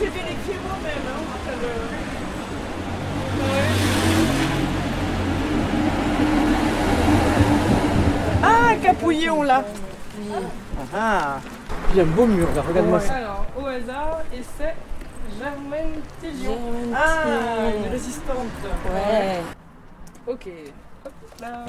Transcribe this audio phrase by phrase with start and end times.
[0.00, 1.06] j'ai vérifié moi-même.
[1.06, 2.00] Hein, le-
[8.42, 9.64] Ah, Capouillé, on l'a.
[10.94, 11.38] Ah,
[11.90, 13.14] il y a un beau mur là, regarde-moi ça.
[13.14, 14.74] Alors, au hasard, et c'est
[15.38, 16.58] Germaine Tillion.
[16.94, 17.24] Ah,
[17.76, 18.36] une résistante.
[18.92, 19.40] Ouais.
[20.26, 20.48] Ok.
[21.06, 21.64] Hop là.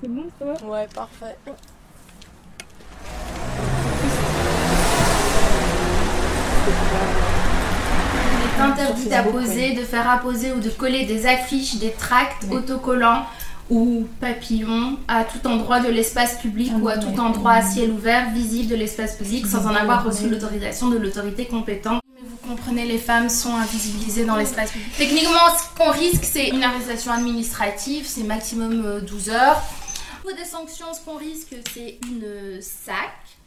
[0.00, 0.52] C'est bon, ça va?
[0.70, 1.36] Ouais, parfait.
[8.30, 13.24] Il est interdit d'apposer, de faire apposer ou de coller des affiches, des tracts, autocollants
[13.70, 18.30] ou papillons à tout endroit de l'espace public ou à tout endroit à ciel ouvert
[18.30, 22.00] visible de l'espace public sans en avoir reçu l'autorisation de l'autorité compétente.
[22.20, 24.88] Vous comprenez, les femmes sont invisibilisées dans l'espace public.
[24.96, 29.62] Techniquement, ce qu'on risque, c'est une arrestation administrative, c'est maximum euh, 12 heures.
[30.24, 33.37] Au niveau des sanctions, ce qu'on risque, c'est une SAC.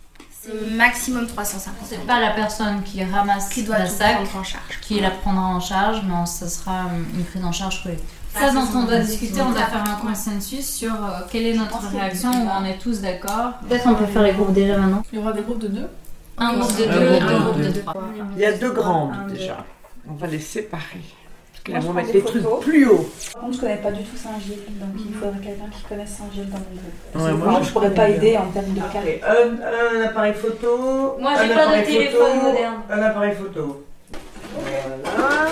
[0.43, 4.37] C'est maximum 350 C'est pas la personne qui ramasse qui doit la tout sac prendre
[4.39, 4.79] en charge.
[4.81, 8.07] qui la prendra en charge, non, ça sera euh, une prise en charge collective.
[8.33, 11.85] Ça dont on doit discuter, on doit faire un consensus sur euh, quelle est notre
[11.89, 13.53] réaction, où on est tous d'accord.
[13.67, 15.03] Peut-être on peut faire les groupes déjà maintenant.
[15.11, 15.87] Il y aura des groupes de deux
[16.37, 18.01] Un groupe de deux, un groupe de trois.
[18.35, 19.63] Il y a deux grandes déjà.
[20.09, 21.03] On va les séparer.
[21.67, 23.07] Là, on va mettre les trucs plus haut.
[23.33, 26.49] Par contre, je connais pas du tout Saint-Gilles, donc il faudrait quelqu'un qui connaisse Saint-Gilles
[26.49, 27.15] dans mon groupe.
[27.27, 28.99] Ouais, moi, moi, je je pourrais pas aider en termes de cas.
[28.99, 31.17] Allez, un, un appareil photo.
[31.19, 32.81] Moi, un j'ai pas de appareil téléphone photo, moderne.
[32.89, 33.85] Un appareil photo.
[34.53, 35.47] Voilà.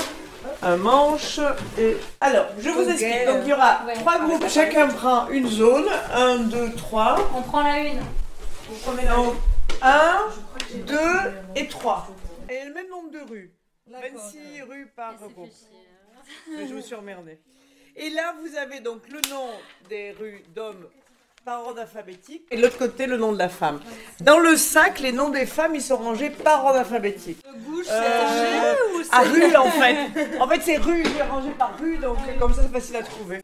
[0.61, 1.39] Un manche
[1.77, 1.95] et.
[2.19, 3.25] Alors, je vous explique.
[3.27, 3.93] Donc, il y aura Ouais.
[3.93, 4.45] trois groupes.
[4.49, 5.85] Chacun prend une zone.
[6.13, 7.15] Un, deux, trois.
[7.37, 7.99] On prend la une.
[7.99, 9.35] Donc,
[9.81, 10.17] un,
[10.85, 12.07] deux et trois.
[12.49, 13.51] Et le même nombre de rues.
[13.89, 15.49] 26 rues par groupe.
[16.55, 17.39] Mais je me suis emmerdée.
[17.95, 19.49] Et là, vous avez donc le nom
[19.89, 20.87] des rues d'hommes
[21.45, 23.79] par ordre alphabétique et de l'autre côté, le nom de la femme.
[24.19, 27.43] Dans le sac, les noms des femmes, ils sont rangés par ordre alphabétique.
[27.89, 28.73] Euh,
[29.11, 30.39] à rue, en fait.
[30.39, 33.41] En fait, c'est rue, j'ai rangé par rue, donc comme ça, c'est facile à trouver.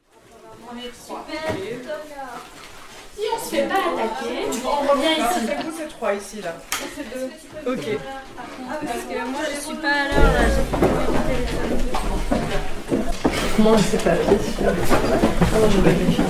[3.17, 5.47] Si on se fait pas attaquer, on revient ici.
[5.47, 6.55] C'est vous, c'est trois ici, là.
[7.65, 7.85] Ok.
[8.85, 10.45] Parce que moi, je suis pas à l'heure là.
[13.57, 14.11] Moi, c'est pas
[15.71, 16.21] je vérifie.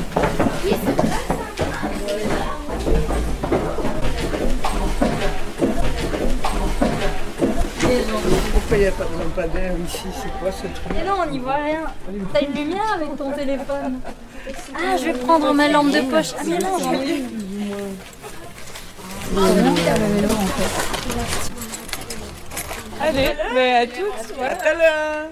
[8.54, 10.08] Pourquoi il n'y a pas de lampadaire ici?
[10.22, 10.94] C'est quoi ce truc?
[10.94, 11.84] Mais non, on n'y voit rien.
[12.34, 14.00] T'as une lumière avec ton téléphone?
[14.76, 16.34] Ah, je vais prendre ma lampe de poche.
[16.38, 17.26] Ah, mais non, j'en ai une.
[23.02, 24.42] Allez, mais à toutes.
[24.42, 25.30] À tout à l'heure